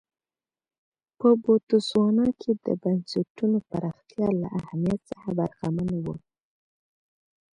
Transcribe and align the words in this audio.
په 1.17 1.27
بوتسوانا 1.43 2.27
کې 2.39 2.51
د 2.65 2.67
بنسټونو 2.81 3.57
پراختیا 3.69 4.27
له 4.41 4.47
اهمیت 4.59 5.01
څخه 5.11 5.29
برخمن 5.39 5.89
و. 6.03 6.05